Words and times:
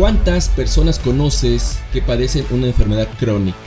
¿Cuántas 0.00 0.48
personas 0.48 0.98
conoces 0.98 1.78
que 1.92 2.00
padecen 2.00 2.46
una 2.52 2.68
enfermedad 2.68 3.06
crónica? 3.18 3.58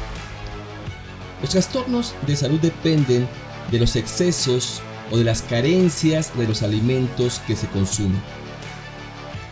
Los 1.41 1.51
trastornos 1.51 2.15
de 2.25 2.35
salud 2.35 2.59
dependen 2.59 3.27
de 3.69 3.77
los 3.77 3.95
excesos 3.95 4.81
o 5.11 5.17
de 5.19 5.25
las 5.25 5.43
carencias 5.43 6.35
de 6.35 6.47
los 6.47 6.63
alimentos 6.63 7.39
que 7.45 7.55
se 7.55 7.67
consumen. 7.67 8.19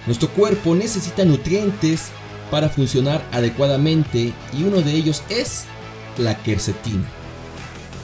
Nuestro 0.08 0.30
cuerpo 0.30 0.74
necesita 0.74 1.24
nutrientes 1.24 2.08
para 2.50 2.68
funcionar 2.68 3.24
adecuadamente 3.32 4.34
y 4.52 4.64
uno 4.64 4.82
de 4.82 4.94
ellos 4.94 5.22
es 5.30 5.66
la 6.18 6.42
quercetina. 6.42 7.08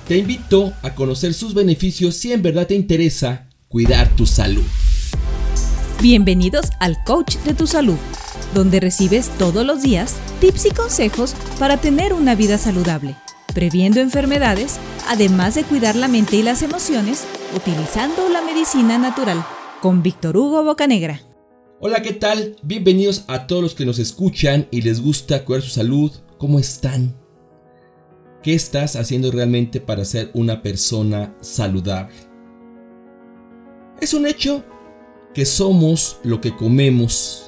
Te 0.08 0.18
invito 0.18 0.72
a 0.84 0.94
conocer 0.94 1.34
sus 1.34 1.56
beneficios 1.56 2.16
si 2.16 2.32
en 2.32 2.44
verdad 2.44 2.68
te 2.68 2.76
interesa 2.76 3.48
cuidar 3.70 4.08
tu 4.10 4.28
salud. 4.28 4.66
Bienvenidos 6.00 6.68
al 6.80 7.04
Coach 7.06 7.38
de 7.38 7.56
tu 7.56 7.66
Salud, 7.66 7.98
donde 8.58 8.80
recibes 8.80 9.30
todos 9.38 9.64
los 9.64 9.84
días 9.84 10.16
tips 10.42 10.66
y 10.66 10.72
consejos 10.72 11.36
para 11.60 11.78
tener 11.78 12.12
una 12.12 12.34
vida 12.34 12.58
saludable, 12.58 13.16
previendo 13.54 14.00
enfermedades, 14.00 14.80
además 15.08 15.54
de 15.54 15.64
cuidar 15.64 15.96
la 15.96 16.08
mente 16.08 16.38
y 16.38 16.42
las 16.42 16.64
emociones 16.64 17.24
utilizando 17.56 18.28
la 18.30 18.42
medicina 18.42 18.98
natural, 18.98 19.46
con 19.80 20.02
Víctor 20.02 20.36
Hugo 20.38 20.64
Bocanegra. 20.64 21.22
Hola, 21.80 22.02
¿qué 22.02 22.14
tal? 22.14 22.56
Bienvenidos 22.64 23.26
a 23.28 23.46
todos 23.46 23.62
los 23.62 23.76
que 23.76 23.86
nos 23.86 24.00
escuchan 24.00 24.68
y 24.72 24.82
les 24.82 25.04
gusta 25.04 25.46
cuidar 25.46 25.62
su 25.62 25.70
salud. 25.70 26.12
¿Cómo 26.40 26.58
están? 26.58 27.16
¿Qué 28.42 28.56
estás 28.56 28.96
haciendo 28.96 29.30
realmente 29.30 29.80
para 29.82 30.04
ser 30.04 30.32
una 30.34 30.64
persona 30.64 31.36
saludable? 31.42 32.16
Es 34.02 34.16
un 34.16 34.26
hecho 34.26 34.66
que 35.36 35.46
somos 35.46 36.18
lo 36.24 36.42
que 36.42 36.56
comemos. 36.56 37.47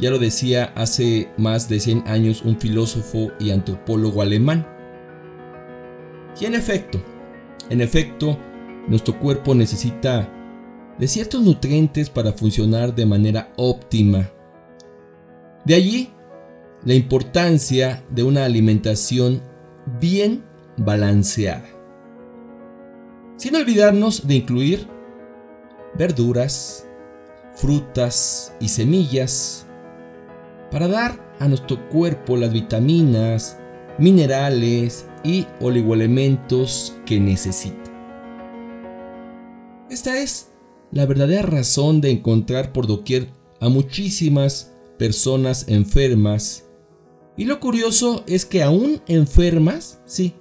Ya 0.00 0.10
lo 0.10 0.18
decía 0.18 0.72
hace 0.76 1.28
más 1.36 1.68
de 1.68 1.78
100 1.78 2.04
años 2.06 2.42
un 2.42 2.58
filósofo 2.58 3.32
y 3.38 3.50
antropólogo 3.50 4.22
alemán. 4.22 4.66
Y 6.40 6.46
en 6.46 6.54
efecto, 6.54 7.02
en 7.68 7.82
efecto, 7.82 8.38
nuestro 8.88 9.18
cuerpo 9.18 9.54
necesita 9.54 10.32
de 10.98 11.06
ciertos 11.06 11.42
nutrientes 11.42 12.08
para 12.08 12.32
funcionar 12.32 12.94
de 12.94 13.04
manera 13.04 13.52
óptima. 13.56 14.30
De 15.66 15.74
allí 15.74 16.10
la 16.84 16.94
importancia 16.94 18.02
de 18.08 18.22
una 18.22 18.46
alimentación 18.46 19.42
bien 20.00 20.42
balanceada. 20.78 21.68
Sin 23.36 23.54
olvidarnos 23.54 24.26
de 24.26 24.34
incluir 24.36 24.86
verduras, 25.94 26.86
frutas 27.54 28.54
y 28.60 28.68
semillas 28.68 29.66
para 30.70 30.88
dar 30.88 31.34
a 31.38 31.48
nuestro 31.48 31.88
cuerpo 31.88 32.36
las 32.36 32.52
vitaminas, 32.52 33.58
minerales 33.98 35.06
y 35.24 35.46
oligoelementos 35.60 36.96
que 37.04 37.20
necesita. 37.20 37.90
Esta 39.90 40.18
es 40.18 40.50
la 40.92 41.06
verdadera 41.06 41.42
razón 41.42 42.00
de 42.00 42.10
encontrar 42.10 42.72
por 42.72 42.86
doquier 42.86 43.28
a 43.60 43.68
muchísimas 43.68 44.74
personas 44.98 45.66
enfermas. 45.68 46.66
Y 47.36 47.44
lo 47.44 47.58
curioso 47.60 48.24
es 48.26 48.44
que 48.44 48.62
aún 48.62 49.00
enfermas, 49.06 50.00
sí, 50.04 50.34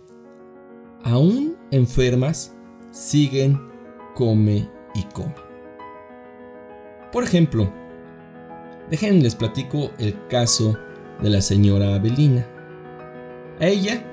aún 1.04 1.56
enfermas, 1.72 2.56
siguen 2.92 3.60
come 4.16 4.70
y 4.96 5.04
come. 5.14 5.36
Por 7.12 7.24
ejemplo, 7.24 7.72
déjenme 8.90 9.22
les 9.22 9.36
platico 9.36 9.92
el 10.00 10.28
caso 10.28 10.78
de 11.22 11.30
la 11.30 11.42
señora 11.42 11.96
Abelina. 11.96 12.48
A 13.60 13.68
ella 13.68 14.04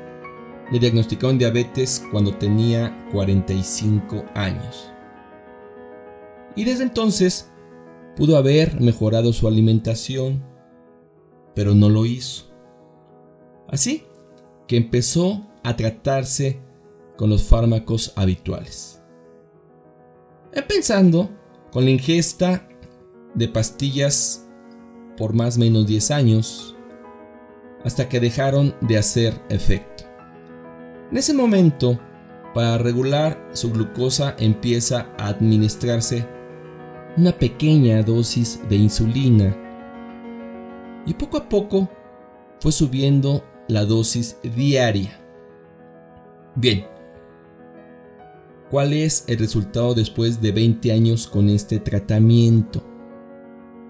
le 0.71 0.79
diagnosticaron 0.79 1.39
diabetes 1.39 2.05
cuando 2.11 2.35
tenía 2.35 3.07
45 3.13 4.25
años. 4.35 4.91
Y 6.57 6.65
desde 6.65 6.85
entonces 6.85 7.51
pudo 8.17 8.37
haber 8.37 8.81
mejorado 8.81 9.33
su 9.33 9.47
alimentación, 9.47 10.43
pero 11.55 11.75
no 11.75 11.89
lo 11.89 12.07
hizo. 12.07 12.47
Así 13.69 14.05
que 14.67 14.77
empezó 14.77 15.47
a 15.63 15.77
tratarse 15.77 16.61
con 17.17 17.31
los 17.31 17.45
fármacos 17.45 18.13
habituales. 18.17 19.01
Empezando 20.53 21.31
con 21.71 21.85
la 21.85 21.91
ingesta 21.91 22.69
de 23.35 23.49
pastillas 23.49 24.46
por 25.17 25.35
más 25.35 25.57
o 25.57 25.61
menos 25.61 25.87
10 25.87 26.11
años, 26.11 26.77
hasta 27.85 28.09
que 28.09 28.21
dejaron 28.21 28.75
de 28.81 28.99
hacer 28.99 29.41
efecto. 29.49 30.05
En 31.11 31.19
ese 31.19 31.33
momento, 31.35 31.99
para 32.55 32.79
regular 32.79 33.51
su 33.53 33.71
glucosa 33.71 34.35
empieza 34.39 35.09
a 35.19 35.29
administrarse 35.29 36.27
una 37.17 37.33
pequeña 37.33 38.03
dosis 38.03 38.61
de 38.69 38.77
insulina 38.77 39.57
y 41.07 41.15
poco 41.15 41.37
a 41.37 41.49
poco 41.49 41.89
fue 42.61 42.73
subiendo 42.73 43.45
la 43.69 43.85
dosis 43.85 44.39
diaria. 44.43 45.21
Bien, 46.55 46.87
¿cuál 48.71 48.93
es 48.93 49.25
el 49.29 49.39
resultado 49.39 49.95
después 49.95 50.41
de 50.41 50.53
20 50.53 50.93
años 50.93 51.27
con 51.27 51.49
este 51.49 51.79
tratamiento? 51.79 52.83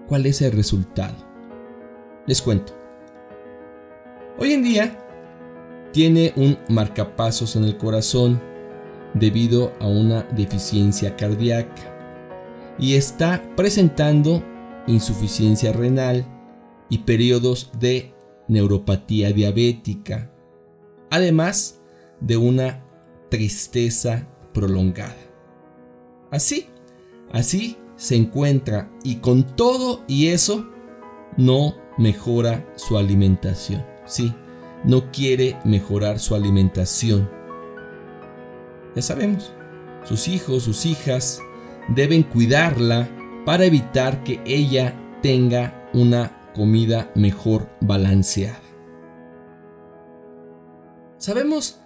¿Cuál 0.07 0.25
es 0.25 0.41
el 0.41 0.53
resultado? 0.53 1.15
Les 2.27 2.41
cuento. 2.41 2.73
Hoy 4.39 4.53
en 4.53 4.63
día 4.63 4.97
tiene 5.91 6.33
un 6.37 6.57
marcapasos 6.69 7.57
en 7.57 7.65
el 7.65 7.77
corazón 7.77 8.41
debido 9.13 9.73
a 9.81 9.87
una 9.87 10.23
deficiencia 10.23 11.15
cardíaca 11.17 11.93
y 12.79 12.95
está 12.95 13.43
presentando 13.57 14.43
insuficiencia 14.87 15.73
renal 15.73 16.25
y 16.89 16.99
periodos 16.99 17.71
de 17.77 18.13
neuropatía 18.47 19.33
diabética, 19.33 20.31
además 21.09 21.81
de 22.21 22.37
una 22.37 22.85
tristeza 23.29 24.25
prolongada. 24.53 25.17
Así, 26.31 26.67
así 27.33 27.77
se 27.97 28.15
encuentra 28.15 28.89
y 29.03 29.15
con 29.15 29.43
todo 29.43 30.03
y 30.07 30.27
eso 30.27 30.65
no 31.35 31.75
mejora 31.97 32.65
su 32.75 32.97
alimentación. 32.97 33.85
Sí, 34.05 34.33
no 34.85 35.11
quiere 35.11 35.57
mejorar 35.65 36.19
su 36.19 36.35
alimentación. 36.35 37.29
Ya 38.95 39.01
sabemos, 39.01 39.51
sus 40.03 40.27
hijos, 40.27 40.63
sus 40.63 40.85
hijas 40.85 41.41
deben 41.89 42.23
cuidarla 42.23 43.09
para 43.45 43.65
evitar 43.65 44.23
que 44.23 44.41
ella 44.45 44.93
tenga 45.21 45.89
una 45.93 46.51
comida 46.53 47.11
mejor 47.15 47.69
balanceada. 47.81 48.61
Sabemos 51.17 51.79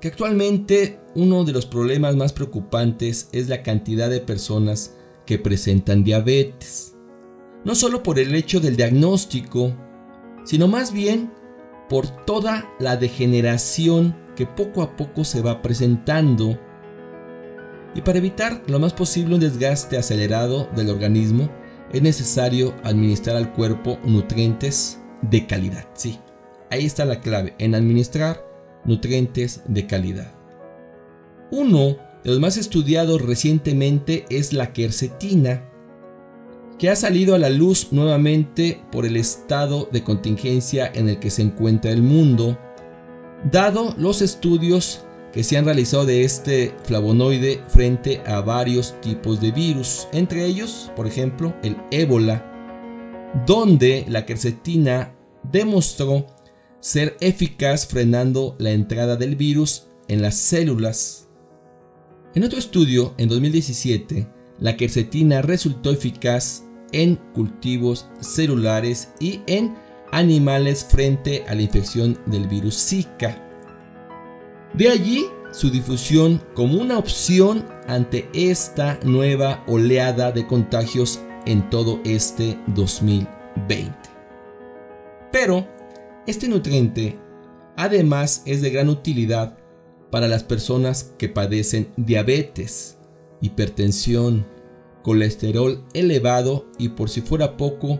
que 0.00 0.08
actualmente 0.08 1.00
uno 1.14 1.44
de 1.44 1.52
los 1.52 1.66
problemas 1.66 2.16
más 2.16 2.32
preocupantes 2.32 3.28
es 3.32 3.48
la 3.48 3.62
cantidad 3.62 4.10
de 4.10 4.20
personas 4.20 4.96
que 5.26 5.38
presentan 5.38 6.04
diabetes. 6.04 6.96
No 7.64 7.74
solo 7.74 8.02
por 8.02 8.18
el 8.18 8.34
hecho 8.34 8.60
del 8.60 8.76
diagnóstico, 8.76 9.74
sino 10.44 10.68
más 10.68 10.92
bien 10.92 11.30
por 11.88 12.08
toda 12.24 12.68
la 12.78 12.96
degeneración 12.96 14.16
que 14.36 14.46
poco 14.46 14.82
a 14.82 14.96
poco 14.96 15.24
se 15.24 15.42
va 15.42 15.62
presentando. 15.62 16.58
Y 17.94 18.00
para 18.00 18.18
evitar 18.18 18.62
lo 18.66 18.78
más 18.78 18.92
posible 18.92 19.34
un 19.34 19.40
desgaste 19.40 19.98
acelerado 19.98 20.68
del 20.74 20.90
organismo, 20.90 21.50
es 21.92 22.02
necesario 22.02 22.74
administrar 22.82 23.36
al 23.36 23.52
cuerpo 23.52 23.98
nutrientes 24.04 24.98
de 25.20 25.46
calidad. 25.46 25.86
Sí, 25.94 26.18
ahí 26.70 26.86
está 26.86 27.04
la 27.04 27.20
clave, 27.20 27.54
en 27.58 27.74
administrar 27.74 28.42
nutrientes 28.84 29.62
de 29.66 29.86
calidad. 29.86 30.32
Uno 31.50 31.96
de 32.24 32.30
los 32.30 32.40
más 32.40 32.56
estudiados 32.56 33.20
recientemente 33.22 34.24
es 34.30 34.52
la 34.52 34.72
quercetina, 34.72 35.68
que 36.78 36.90
ha 36.90 36.96
salido 36.96 37.34
a 37.34 37.38
la 37.38 37.50
luz 37.50 37.88
nuevamente 37.92 38.82
por 38.90 39.06
el 39.06 39.16
estado 39.16 39.88
de 39.92 40.02
contingencia 40.02 40.90
en 40.94 41.08
el 41.08 41.18
que 41.18 41.30
se 41.30 41.42
encuentra 41.42 41.90
el 41.90 42.02
mundo, 42.02 42.58
dado 43.50 43.94
los 43.98 44.22
estudios 44.22 45.04
que 45.32 45.42
se 45.42 45.56
han 45.56 45.64
realizado 45.64 46.04
de 46.04 46.24
este 46.24 46.74
flavonoide 46.84 47.62
frente 47.68 48.20
a 48.26 48.40
varios 48.40 49.00
tipos 49.00 49.40
de 49.40 49.50
virus, 49.50 50.06
entre 50.12 50.44
ellos, 50.44 50.90
por 50.94 51.06
ejemplo, 51.06 51.54
el 51.62 51.76
ébola, 51.90 52.48
donde 53.46 54.04
la 54.08 54.26
quercetina 54.26 55.14
demostró 55.50 56.26
ser 56.80 57.16
eficaz 57.20 57.86
frenando 57.86 58.56
la 58.58 58.72
entrada 58.72 59.16
del 59.16 59.36
virus 59.36 59.86
en 60.08 60.20
las 60.20 60.36
células 60.36 61.28
en 62.34 62.44
otro 62.44 62.58
estudio, 62.58 63.14
en 63.18 63.28
2017, 63.28 64.26
la 64.58 64.76
quercetina 64.76 65.42
resultó 65.42 65.90
eficaz 65.90 66.64
en 66.92 67.16
cultivos 67.34 68.08
celulares 68.20 69.10
y 69.20 69.40
en 69.46 69.74
animales 70.12 70.84
frente 70.84 71.44
a 71.48 71.54
la 71.54 71.62
infección 71.62 72.18
del 72.26 72.48
virus 72.48 72.76
Zika. 72.76 73.36
De 74.74 74.88
allí 74.88 75.26
su 75.52 75.70
difusión 75.70 76.42
como 76.54 76.80
una 76.80 76.98
opción 76.98 77.66
ante 77.86 78.28
esta 78.32 78.98
nueva 79.04 79.62
oleada 79.66 80.32
de 80.32 80.46
contagios 80.46 81.20
en 81.44 81.68
todo 81.68 82.00
este 82.04 82.58
2020. 82.68 83.92
Pero 85.30 85.68
este 86.26 86.48
nutriente 86.48 87.18
además 87.76 88.42
es 88.46 88.62
de 88.62 88.70
gran 88.70 88.88
utilidad 88.88 89.58
para 90.12 90.28
las 90.28 90.44
personas 90.44 91.14
que 91.16 91.30
padecen 91.30 91.88
diabetes, 91.96 92.98
hipertensión, 93.40 94.46
colesterol 95.02 95.82
elevado 95.94 96.66
y 96.78 96.90
por 96.90 97.08
si 97.08 97.22
fuera 97.22 97.56
poco, 97.56 97.98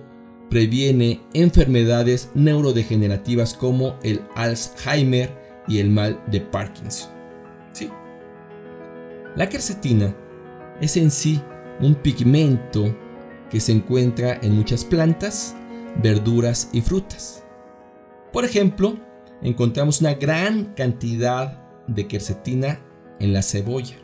previene 0.50 1.22
enfermedades 1.32 2.28
neurodegenerativas 2.34 3.54
como 3.54 3.96
el 4.02 4.20
Alzheimer 4.34 5.34
y 5.66 5.78
el 5.78 5.88
mal 5.88 6.22
de 6.30 6.42
Parkinson. 6.42 7.10
¿Sí? 7.72 7.88
La 9.34 9.48
quercetina 9.48 10.14
es 10.82 10.98
en 10.98 11.10
sí 11.10 11.40
un 11.80 11.94
pigmento 11.94 12.94
que 13.50 13.58
se 13.58 13.72
encuentra 13.72 14.38
en 14.42 14.54
muchas 14.54 14.84
plantas, 14.84 15.56
verduras 16.02 16.68
y 16.74 16.82
frutas. 16.82 17.42
Por 18.34 18.44
ejemplo, 18.44 18.98
encontramos 19.40 20.02
una 20.02 20.12
gran 20.12 20.74
cantidad 20.74 21.61
de 21.94 22.08
quercetina 22.08 22.80
en 23.20 23.32
la 23.32 23.42
cebolla. 23.42 23.96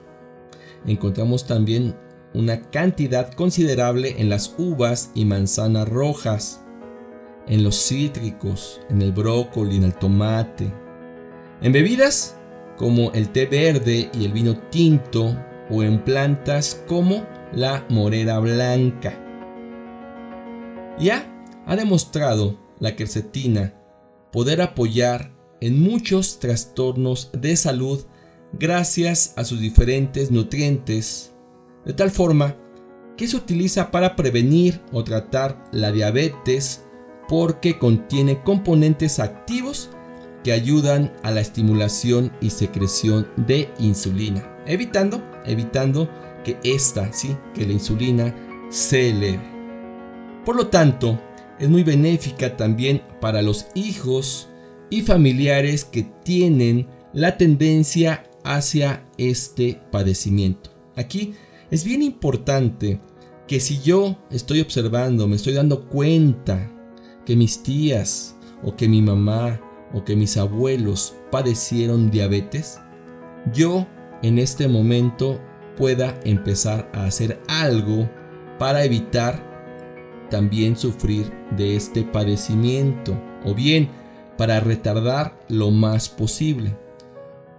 Encontramos 0.86 1.46
también 1.46 1.96
una 2.34 2.60
cantidad 2.70 3.32
considerable 3.32 4.16
en 4.18 4.28
las 4.28 4.54
uvas 4.58 5.10
y 5.14 5.24
manzanas 5.24 5.88
rojas, 5.88 6.64
en 7.46 7.64
los 7.64 7.76
cítricos, 7.76 8.80
en 8.90 9.02
el 9.02 9.12
brócoli, 9.12 9.76
en 9.76 9.84
el 9.84 9.94
tomate. 9.94 10.72
En 11.60 11.72
bebidas 11.72 12.36
como 12.76 13.10
el 13.12 13.30
té 13.30 13.46
verde 13.46 14.10
y 14.12 14.24
el 14.24 14.32
vino 14.32 14.56
tinto 14.70 15.36
o 15.70 15.82
en 15.82 16.04
plantas 16.04 16.82
como 16.86 17.26
la 17.52 17.84
morera 17.88 18.38
blanca. 18.38 19.18
Ya 20.98 21.26
ha 21.66 21.76
demostrado 21.76 22.58
la 22.78 22.94
quercetina 22.94 23.74
poder 24.30 24.60
apoyar 24.60 25.32
en 25.60 25.80
muchos 25.80 26.38
trastornos 26.38 27.30
de 27.32 27.56
salud 27.56 28.04
gracias 28.52 29.34
a 29.36 29.44
sus 29.44 29.60
diferentes 29.60 30.30
nutrientes, 30.30 31.32
de 31.84 31.92
tal 31.92 32.10
forma 32.10 32.56
que 33.16 33.26
se 33.26 33.36
utiliza 33.36 33.90
para 33.90 34.16
prevenir 34.16 34.80
o 34.92 35.04
tratar 35.04 35.68
la 35.72 35.92
diabetes 35.92 36.84
porque 37.28 37.78
contiene 37.78 38.42
componentes 38.42 39.18
activos 39.18 39.90
que 40.44 40.52
ayudan 40.52 41.12
a 41.22 41.30
la 41.30 41.40
estimulación 41.40 42.32
y 42.40 42.50
secreción 42.50 43.28
de 43.36 43.70
insulina, 43.78 44.56
evitando, 44.66 45.22
evitando 45.44 46.08
que 46.44 46.58
esta, 46.62 47.12
sí, 47.12 47.36
que 47.54 47.66
la 47.66 47.72
insulina 47.72 48.34
se 48.70 49.10
eleve. 49.10 49.42
Por 50.44 50.56
lo 50.56 50.68
tanto, 50.68 51.20
es 51.58 51.68
muy 51.68 51.82
benéfica 51.82 52.56
también 52.56 53.02
para 53.20 53.42
los 53.42 53.66
hijos 53.74 54.48
y 54.90 55.02
familiares 55.02 55.84
que 55.84 56.04
tienen 56.24 56.86
la 57.12 57.36
tendencia 57.36 58.24
hacia 58.44 59.04
este 59.16 59.80
padecimiento. 59.90 60.70
Aquí 60.96 61.34
es 61.70 61.84
bien 61.84 62.02
importante 62.02 63.00
que 63.46 63.60
si 63.60 63.80
yo 63.80 64.18
estoy 64.30 64.60
observando, 64.60 65.26
me 65.26 65.36
estoy 65.36 65.54
dando 65.54 65.88
cuenta 65.88 66.70
que 67.24 67.36
mis 67.36 67.62
tías 67.62 68.36
o 68.62 68.76
que 68.76 68.88
mi 68.88 69.02
mamá 69.02 69.60
o 69.92 70.04
que 70.04 70.16
mis 70.16 70.36
abuelos 70.36 71.16
padecieron 71.30 72.10
diabetes, 72.10 72.78
yo 73.52 73.86
en 74.22 74.38
este 74.38 74.68
momento 74.68 75.40
pueda 75.76 76.18
empezar 76.24 76.90
a 76.92 77.04
hacer 77.04 77.40
algo 77.48 78.10
para 78.58 78.84
evitar 78.84 79.46
también 80.30 80.76
sufrir 80.76 81.32
de 81.56 81.76
este 81.76 82.02
padecimiento 82.02 83.18
o 83.44 83.54
bien 83.54 83.88
para 84.38 84.60
retardar 84.60 85.38
lo 85.48 85.70
más 85.70 86.08
posible. 86.08 86.74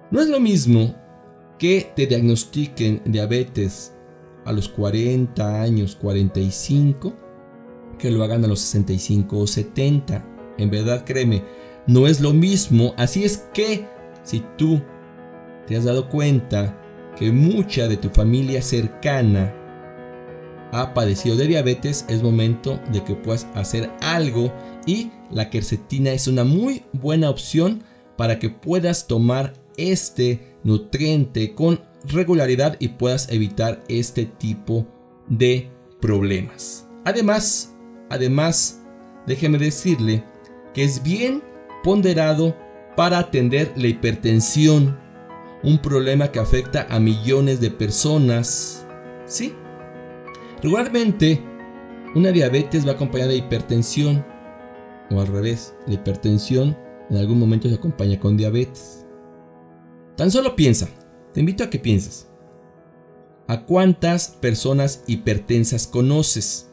No 0.09 0.21
es 0.21 0.29
lo 0.29 0.39
mismo 0.39 0.95
que 1.59 1.91
te 1.95 2.07
diagnostiquen 2.07 3.01
diabetes 3.05 3.93
a 4.45 4.53
los 4.53 4.69
40 4.69 5.61
años, 5.61 5.95
45, 5.97 7.13
que 7.99 8.09
lo 8.09 8.23
hagan 8.23 8.45
a 8.45 8.47
los 8.47 8.61
65 8.61 9.37
o 9.37 9.45
70. 9.45 10.25
En 10.57 10.71
verdad, 10.71 11.03
créeme, 11.05 11.43
no 11.85 12.07
es 12.07 12.21
lo 12.21 12.33
mismo. 12.33 12.93
Así 12.97 13.25
es 13.25 13.49
que 13.53 13.85
si 14.23 14.43
tú 14.57 14.81
te 15.67 15.75
has 15.75 15.83
dado 15.83 16.09
cuenta 16.09 16.81
que 17.17 17.31
mucha 17.31 17.89
de 17.89 17.97
tu 17.97 18.09
familia 18.09 18.61
cercana 18.61 19.53
ha 20.71 20.93
padecido 20.93 21.35
de 21.35 21.47
diabetes, 21.47 22.05
es 22.07 22.23
momento 22.23 22.79
de 22.91 23.03
que 23.03 23.15
puedas 23.15 23.47
hacer 23.55 23.91
algo 24.01 24.53
y 24.85 25.11
la 25.31 25.49
quercetina 25.49 26.11
es 26.11 26.27
una 26.27 26.43
muy 26.43 26.83
buena 26.93 27.29
opción 27.29 27.83
para 28.17 28.39
que 28.39 28.49
puedas 28.49 29.07
tomar 29.07 29.53
este 29.77 30.57
nutriente 30.63 31.53
con 31.55 31.81
regularidad 32.05 32.75
y 32.79 32.89
puedas 32.89 33.29
evitar 33.31 33.83
este 33.87 34.25
tipo 34.25 34.87
de 35.27 35.69
problemas. 36.01 36.87
Además, 37.05 37.75
además, 38.09 38.81
déjeme 39.25 39.57
decirle 39.57 40.23
que 40.73 40.83
es 40.83 41.01
bien 41.03 41.43
ponderado 41.83 42.55
para 42.95 43.19
atender 43.19 43.71
la 43.77 43.87
hipertensión, 43.87 44.99
un 45.63 45.81
problema 45.81 46.31
que 46.31 46.39
afecta 46.39 46.87
a 46.89 46.99
millones 46.99 47.61
de 47.61 47.71
personas. 47.71 48.85
Sí, 49.25 49.53
regularmente 50.61 51.41
una 52.15 52.31
diabetes 52.31 52.87
va 52.87 52.93
acompañada 52.93 53.31
de 53.31 53.37
hipertensión 53.37 54.25
o 55.09 55.19
al 55.19 55.27
revés, 55.27 55.75
la 55.87 55.95
hipertensión 55.95 56.77
en 57.09 57.17
algún 57.17 57.39
momento 57.39 57.67
se 57.67 57.75
acompaña 57.75 58.19
con 58.19 58.37
diabetes. 58.37 59.05
Tan 60.15 60.31
solo 60.31 60.55
piensa, 60.55 60.87
te 61.33 61.39
invito 61.39 61.63
a 61.63 61.69
que 61.69 61.79
pienses. 61.79 62.29
¿A 63.47 63.65
cuántas 63.65 64.27
personas 64.27 65.03
hipertensas 65.07 65.87
conoces? 65.87 66.69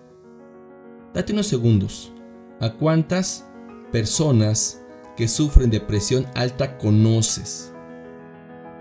Date 1.15 1.33
unos 1.33 1.47
segundos. 1.47 2.12
¿A 2.61 2.75
cuántas 2.75 3.47
personas 3.93 4.83
que 5.16 5.28
sufren 5.28 5.71
de 5.71 5.81
presión 5.81 6.26
alta 6.35 6.76
conoces? 6.76 7.73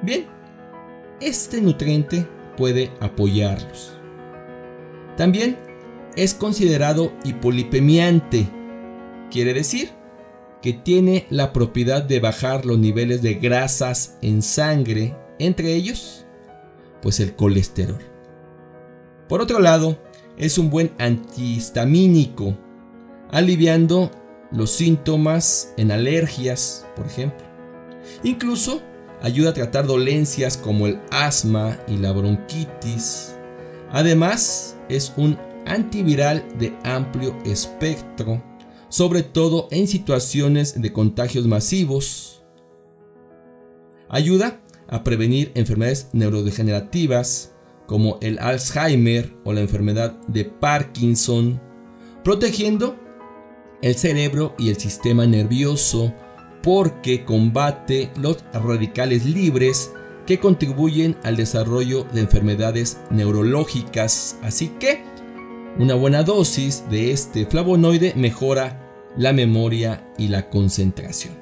Bien, 0.01 0.25
este 1.21 1.62
nutriente 1.62 2.27
puede 2.57 2.91
apoyarlos. 3.00 3.93
También 5.15 5.57
es 6.15 6.33
considerado 6.33 7.13
hipolipemiante. 7.24 8.50
Quiere 9.32 9.53
decir 9.53 9.91
que 10.62 10.74
tiene 10.74 11.27
la 11.29 11.53
propiedad 11.53 12.01
de 12.01 12.20
bajar 12.20 12.65
los 12.65 12.79
niveles 12.79 13.22
de 13.22 13.36
grasas 13.36 14.17
en 14.22 14.41
sangre, 14.41 15.15
entre 15.38 15.74
ellos, 15.74 16.25
pues 17.01 17.20
el 17.20 17.36
colesterol. 17.36 18.01
Por 19.27 19.41
otro 19.41 19.60
lado, 19.60 19.98
es 20.38 20.58
un 20.58 20.70
buen 20.70 20.91
antihistamínico, 20.98 22.58
aliviando 23.32 24.12
los 24.51 24.72
síntomas 24.72 25.74
en 25.77 25.91
alergias, 25.91 26.86
por 26.96 27.05
ejemplo. 27.05 27.46
Incluso 28.24 28.82
ayuda 29.22 29.51
a 29.51 29.53
tratar 29.53 29.86
dolencias 29.86 30.58
como 30.58 30.88
el 30.88 31.00
asma 31.12 31.77
y 31.88 31.98
la 31.98 32.12
bronquitis. 32.12 33.36
Además, 33.91 34.77
es 34.89 35.13
un 35.15 35.38
antiviral 35.65 36.44
de 36.58 36.74
amplio 36.84 37.36
espectro 37.46 38.41
sobre 38.95 39.23
todo 39.23 39.67
en 39.71 39.89
situaciones 39.89 40.81
de 40.81 40.93
contagios 40.93 41.45
masivos. 41.47 42.45
Ayuda 44.07 44.61
a 44.87 45.03
prevenir 45.03 45.51
enfermedades 45.53 46.07
neurodegenerativas 46.13 47.53
como 47.87 48.17
el 48.21 48.39
Alzheimer 48.39 49.35
o 49.43 49.51
la 49.51 49.59
enfermedad 49.59 50.17
de 50.29 50.45
Parkinson, 50.45 51.61
protegiendo 52.23 52.95
el 53.81 53.95
cerebro 53.95 54.55
y 54.57 54.69
el 54.69 54.77
sistema 54.77 55.25
nervioso 55.25 56.13
porque 56.63 57.25
combate 57.25 58.11
los 58.15 58.45
radicales 58.53 59.25
libres 59.25 59.91
que 60.25 60.39
contribuyen 60.39 61.17
al 61.23 61.35
desarrollo 61.35 62.05
de 62.13 62.21
enfermedades 62.21 62.97
neurológicas. 63.11 64.39
Así 64.41 64.69
que 64.79 65.03
una 65.79 65.95
buena 65.95 66.23
dosis 66.23 66.85
de 66.89 67.11
este 67.11 67.45
flavonoide 67.45 68.13
mejora 68.15 68.83
la 69.17 69.34
memoria 69.34 70.13
y 70.17 70.27
la 70.27 70.50
concentración. 70.50 71.34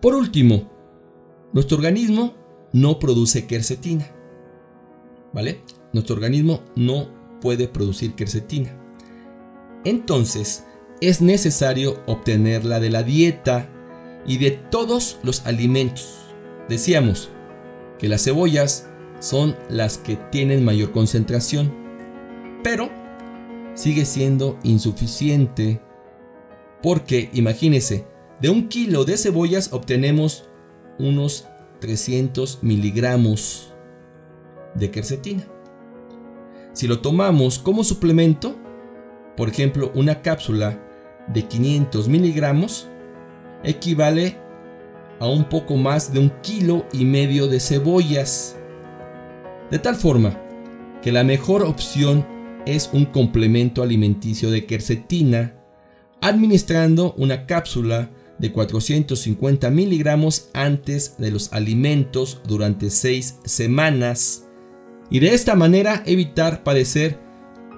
Por 0.00 0.14
último, 0.14 0.70
nuestro 1.52 1.76
organismo 1.76 2.34
no 2.72 2.98
produce 2.98 3.46
quercetina. 3.46 4.10
¿Vale? 5.32 5.62
Nuestro 5.92 6.16
organismo 6.16 6.62
no 6.76 7.08
puede 7.40 7.68
producir 7.68 8.14
quercetina. 8.14 8.76
Entonces, 9.84 10.64
es 11.00 11.20
necesario 11.20 12.00
obtenerla 12.06 12.80
de 12.80 12.90
la 12.90 13.02
dieta 13.02 13.68
y 14.26 14.38
de 14.38 14.52
todos 14.52 15.18
los 15.22 15.46
alimentos. 15.46 16.18
Decíamos 16.68 17.30
que 17.98 18.08
las 18.08 18.24
cebollas 18.24 18.88
son 19.20 19.56
las 19.68 19.98
que 19.98 20.16
tienen 20.16 20.64
mayor 20.64 20.92
concentración, 20.92 21.72
pero 22.62 23.01
sigue 23.74 24.04
siendo 24.04 24.58
insuficiente 24.62 25.80
porque 26.82 27.30
imagínese, 27.32 28.06
de 28.40 28.50
un 28.50 28.68
kilo 28.68 29.04
de 29.04 29.16
cebollas 29.16 29.72
obtenemos 29.72 30.48
unos 30.98 31.46
300 31.80 32.62
miligramos 32.62 33.72
de 34.74 34.90
quercetina. 34.90 35.44
Si 36.72 36.88
lo 36.88 37.00
tomamos 37.00 37.58
como 37.58 37.84
suplemento, 37.84 38.56
por 39.36 39.48
ejemplo, 39.48 39.92
una 39.94 40.22
cápsula 40.22 40.78
de 41.28 41.46
500 41.46 42.08
miligramos 42.08 42.88
equivale 43.62 44.36
a 45.20 45.28
un 45.28 45.44
poco 45.44 45.76
más 45.76 46.12
de 46.12 46.18
un 46.18 46.30
kilo 46.42 46.84
y 46.92 47.04
medio 47.04 47.46
de 47.46 47.60
cebollas. 47.60 48.56
De 49.70 49.78
tal 49.78 49.94
forma 49.94 50.36
que 51.00 51.12
la 51.12 51.22
mejor 51.22 51.62
opción 51.62 52.26
es 52.66 52.90
un 52.92 53.06
complemento 53.06 53.82
alimenticio 53.82 54.50
de 54.50 54.66
quercetina, 54.66 55.54
administrando 56.20 57.14
una 57.16 57.46
cápsula 57.46 58.10
de 58.38 58.52
450 58.52 59.70
miligramos 59.70 60.48
antes 60.52 61.16
de 61.18 61.30
los 61.30 61.52
alimentos 61.52 62.40
durante 62.46 62.90
6 62.90 63.38
semanas 63.44 64.48
y 65.10 65.20
de 65.20 65.34
esta 65.34 65.54
manera 65.54 66.02
evitar 66.06 66.62
padecer 66.64 67.18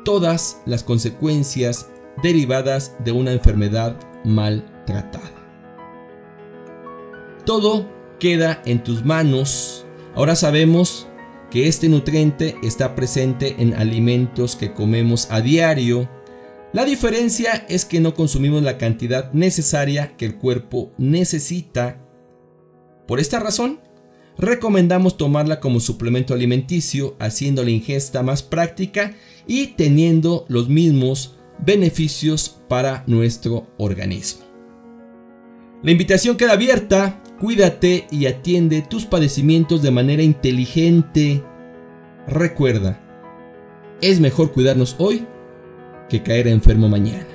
todas 0.05 0.63
las 0.67 0.85
consecuencias 0.85 1.91
derivadas 2.23 2.95
de 3.05 3.13
una 3.13 3.33
enfermedad 3.33 3.99
mal 4.25 4.65
tratada. 4.87 5.33
Todo 7.45 7.91
queda 8.19 8.63
en 8.65 8.83
tus 8.83 9.05
manos. 9.05 9.85
Ahora 10.15 10.37
sabemos 10.37 11.09
que 11.51 11.69
este 11.69 11.89
nutriente 11.89 12.57
está 12.63 12.95
presente 12.95 13.57
en 13.59 13.75
alimentos 13.75 14.57
que 14.57 14.73
comemos 14.73 15.29
a 15.31 15.41
diario. 15.41 16.09
La 16.73 16.85
diferencia 16.85 17.65
es 17.69 17.85
que 17.85 18.01
no 18.01 18.15
consumimos 18.15 18.63
la 18.63 18.79
cantidad 18.79 19.33
necesaria 19.33 20.17
que 20.17 20.27
el 20.27 20.37
cuerpo 20.37 20.93
necesita. 20.99 22.01
Por 23.07 23.21
esta 23.21 23.39
razón, 23.39 23.81
recomendamos 24.39 25.17
tomarla 25.17 25.61
como 25.61 25.81
suplemento 25.81 26.35
alimenticio, 26.35 27.17
haciendo 27.19 27.63
la 27.63 27.71
ingesta 27.71 28.23
más 28.23 28.43
práctica 28.43 29.15
y 29.47 29.69
teniendo 29.69 30.47
los 30.49 30.69
mismos 30.69 31.37
beneficios 31.65 32.61
para 32.69 33.05
nuestro 33.07 33.69
organismo. 33.79 34.45
La 35.83 35.91
invitación 35.91 36.37
queda 36.37 36.53
abierta 36.53 37.23
Cuídate 37.41 38.07
y 38.11 38.27
atiende 38.27 38.83
tus 38.83 39.07
padecimientos 39.07 39.83
de 39.83 39.91
manera 39.91 40.23
inteligente. 40.23 41.43
Recuerda, 42.27 43.01
es 44.01 44.21
mejor 44.21 44.53
cuidarnos 44.53 44.95
hoy 44.99 45.27
que 46.09 46.23
caer 46.23 46.47
enfermo 46.47 46.89
mañana. 46.89 47.27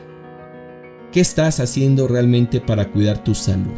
¿Qué 1.12 1.20
estás 1.20 1.60
haciendo 1.60 2.08
realmente 2.08 2.62
para 2.62 2.92
cuidar 2.92 3.24
tu 3.24 3.36
salud? 3.36 3.78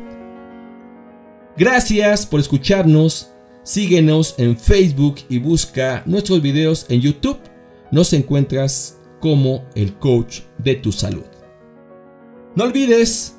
Gracias 1.58 2.25
por 2.25 2.40
escucharnos. 2.40 3.32
Síguenos 3.63 4.36
en 4.38 4.58
Facebook 4.58 5.16
y 5.30 5.40
busca 5.40 6.04
nuestros 6.06 6.42
videos 6.42 6.86
en 6.90 7.01
YouTube. 7.01 7.40
Nos 7.92 8.13
encuentras 8.13 9.00
como 9.20 9.66
el 9.75 9.94
coach 9.96 10.42
de 10.58 10.75
tu 10.75 10.92
salud. 10.92 11.25
No 12.56 12.66
olvides 12.66 13.38